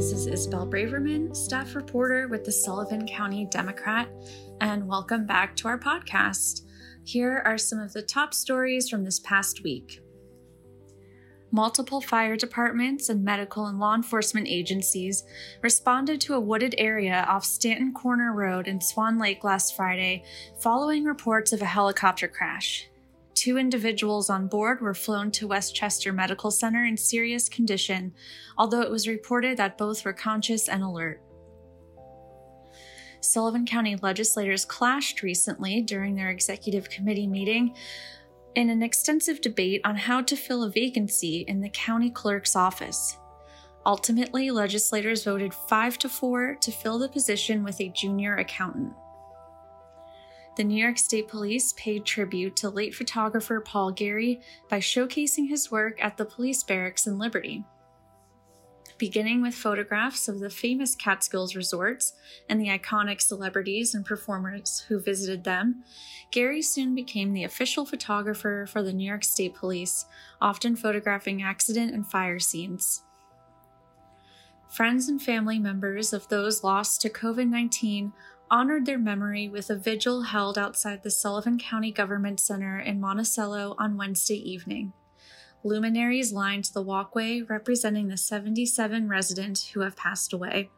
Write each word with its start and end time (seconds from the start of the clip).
This 0.00 0.12
is 0.12 0.26
Isabel 0.28 0.66
Braverman, 0.66 1.36
staff 1.36 1.74
reporter 1.74 2.26
with 2.26 2.42
the 2.42 2.50
Sullivan 2.50 3.06
County 3.06 3.44
Democrat, 3.44 4.08
and 4.62 4.88
welcome 4.88 5.26
back 5.26 5.54
to 5.56 5.68
our 5.68 5.78
podcast. 5.78 6.62
Here 7.04 7.42
are 7.44 7.58
some 7.58 7.78
of 7.78 7.92
the 7.92 8.00
top 8.00 8.32
stories 8.32 8.88
from 8.88 9.04
this 9.04 9.20
past 9.20 9.62
week. 9.62 10.00
Multiple 11.52 12.00
fire 12.00 12.34
departments 12.34 13.10
and 13.10 13.22
medical 13.22 13.66
and 13.66 13.78
law 13.78 13.94
enforcement 13.94 14.48
agencies 14.48 15.22
responded 15.60 16.18
to 16.22 16.32
a 16.32 16.40
wooded 16.40 16.74
area 16.78 17.26
off 17.28 17.44
Stanton 17.44 17.92
Corner 17.92 18.32
Road 18.32 18.68
in 18.68 18.80
Swan 18.80 19.18
Lake 19.18 19.44
last 19.44 19.76
Friday 19.76 20.24
following 20.62 21.04
reports 21.04 21.52
of 21.52 21.60
a 21.60 21.66
helicopter 21.66 22.26
crash. 22.26 22.89
Two 23.40 23.56
individuals 23.56 24.28
on 24.28 24.48
board 24.48 24.82
were 24.82 24.92
flown 24.92 25.30
to 25.30 25.48
Westchester 25.48 26.12
Medical 26.12 26.50
Center 26.50 26.84
in 26.84 26.94
serious 26.94 27.48
condition, 27.48 28.12
although 28.58 28.82
it 28.82 28.90
was 28.90 29.08
reported 29.08 29.56
that 29.56 29.78
both 29.78 30.04
were 30.04 30.12
conscious 30.12 30.68
and 30.68 30.82
alert. 30.82 31.22
Sullivan 33.22 33.64
County 33.64 33.96
legislators 33.96 34.66
clashed 34.66 35.22
recently 35.22 35.80
during 35.80 36.14
their 36.14 36.28
executive 36.28 36.90
committee 36.90 37.26
meeting 37.26 37.74
in 38.56 38.68
an 38.68 38.82
extensive 38.82 39.40
debate 39.40 39.80
on 39.86 39.96
how 39.96 40.20
to 40.20 40.36
fill 40.36 40.64
a 40.64 40.70
vacancy 40.70 41.46
in 41.48 41.62
the 41.62 41.70
county 41.70 42.10
clerk's 42.10 42.54
office. 42.54 43.16
Ultimately, 43.86 44.50
legislators 44.50 45.24
voted 45.24 45.54
5 45.54 45.96
to 46.00 46.10
4 46.10 46.58
to 46.60 46.70
fill 46.70 46.98
the 46.98 47.08
position 47.08 47.64
with 47.64 47.80
a 47.80 47.88
junior 47.88 48.36
accountant 48.36 48.92
the 50.60 50.64
New 50.64 50.76
York 50.76 50.98
State 50.98 51.26
Police 51.26 51.72
paid 51.72 52.04
tribute 52.04 52.54
to 52.56 52.68
late 52.68 52.94
photographer 52.94 53.62
Paul 53.62 53.92
Gary 53.92 54.42
by 54.68 54.78
showcasing 54.78 55.48
his 55.48 55.70
work 55.70 55.96
at 56.04 56.18
the 56.18 56.26
police 56.26 56.62
barracks 56.62 57.06
in 57.06 57.18
Liberty. 57.18 57.64
Beginning 58.98 59.40
with 59.40 59.54
photographs 59.54 60.28
of 60.28 60.38
the 60.38 60.50
famous 60.50 60.94
Catskills 60.94 61.56
resorts 61.56 62.12
and 62.50 62.60
the 62.60 62.68
iconic 62.68 63.22
celebrities 63.22 63.94
and 63.94 64.04
performers 64.04 64.84
who 64.86 65.00
visited 65.00 65.44
them, 65.44 65.82
Gary 66.30 66.60
soon 66.60 66.94
became 66.94 67.32
the 67.32 67.44
official 67.44 67.86
photographer 67.86 68.66
for 68.68 68.82
the 68.82 68.92
New 68.92 69.08
York 69.08 69.24
State 69.24 69.54
Police, 69.54 70.04
often 70.42 70.76
photographing 70.76 71.42
accident 71.42 71.94
and 71.94 72.06
fire 72.06 72.38
scenes. 72.38 73.02
Friends 74.68 75.08
and 75.08 75.20
family 75.20 75.58
members 75.58 76.12
of 76.12 76.28
those 76.28 76.62
lost 76.62 77.00
to 77.00 77.08
COVID 77.08 77.48
19 77.48 78.12
honored 78.50 78.84
their 78.84 78.98
memory 78.98 79.48
with 79.48 79.70
a 79.70 79.76
vigil 79.76 80.22
held 80.22 80.58
outside 80.58 81.02
the 81.02 81.10
Sullivan 81.10 81.58
County 81.58 81.92
Government 81.92 82.40
Center 82.40 82.78
in 82.78 83.00
Monticello 83.00 83.76
on 83.78 83.96
Wednesday 83.96 84.38
evening. 84.38 84.92
Luminaries 85.62 86.32
lined 86.32 86.70
the 86.72 86.82
walkway 86.82 87.42
representing 87.42 88.08
the 88.08 88.16
77 88.16 89.08
residents 89.08 89.68
who 89.68 89.80
have 89.80 89.96
passed 89.96 90.32
away. 90.32 90.70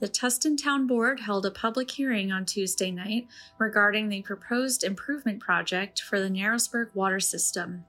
The 0.00 0.08
Tusten 0.08 0.56
Town 0.56 0.86
Board 0.86 1.20
held 1.20 1.46
a 1.46 1.50
public 1.50 1.90
hearing 1.92 2.32
on 2.32 2.44
Tuesday 2.44 2.90
night 2.90 3.28
regarding 3.58 4.08
the 4.08 4.22
proposed 4.22 4.82
improvement 4.82 5.40
project 5.40 6.00
for 6.00 6.18
the 6.18 6.28
Narrowsburg 6.28 6.94
water 6.94 7.20
system. 7.20 7.84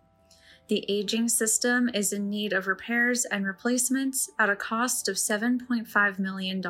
The 0.68 0.86
aging 0.88 1.30
system 1.30 1.90
is 1.94 2.14
in 2.14 2.30
need 2.30 2.54
of 2.54 2.68
repairs 2.68 3.26
and 3.26 3.46
replacements 3.46 4.30
at 4.40 4.50
a 4.50 4.56
cost 4.56 5.08
of 5.08 5.16
$7.5 5.16 6.20
million. 6.20 6.62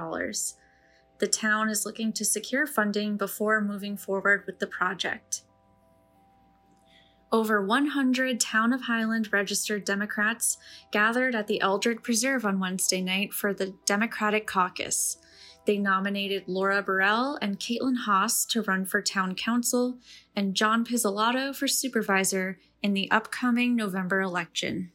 The 1.19 1.27
town 1.27 1.69
is 1.69 1.85
looking 1.85 2.11
to 2.13 2.25
secure 2.25 2.67
funding 2.67 3.17
before 3.17 3.61
moving 3.61 3.95
forward 3.95 4.43
with 4.45 4.59
the 4.59 4.67
project. 4.67 5.43
Over 7.31 7.65
100 7.65 8.39
Town 8.39 8.71
of 8.71 8.81
Highland 8.83 9.33
registered 9.33 9.83
Democrats 9.83 10.57
gathered 10.91 11.35
at 11.35 11.47
the 11.47 11.59
Eldred 11.59 12.03
Preserve 12.03 12.45
on 12.45 12.59
Wednesday 12.59 13.01
night 13.01 13.33
for 13.33 13.53
the 13.53 13.73
Democratic 13.85 14.45
Caucus. 14.47 15.17
They 15.65 15.77
nominated 15.77 16.43
Laura 16.47 16.81
Burrell 16.83 17.37
and 17.41 17.59
Caitlin 17.59 17.97
Haas 18.05 18.45
to 18.45 18.61
run 18.61 18.85
for 18.85 19.01
town 19.01 19.35
council 19.35 19.97
and 20.35 20.55
John 20.55 20.85
Pizzolatto 20.85 21.55
for 21.55 21.67
supervisor 21.67 22.59
in 22.83 22.93
the 22.93 23.09
upcoming 23.09 23.75
November 23.75 24.21
election. 24.21 24.91